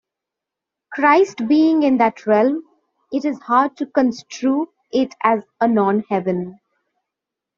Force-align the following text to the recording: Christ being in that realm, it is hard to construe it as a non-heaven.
Christ 0.91 1.47
being 1.47 1.83
in 1.83 1.97
that 1.99 2.25
realm, 2.25 2.63
it 3.11 3.23
is 3.23 3.37
hard 3.41 3.77
to 3.77 3.85
construe 3.85 4.67
it 4.91 5.13
as 5.23 5.43
a 5.59 5.67
non-heaven. 5.67 6.59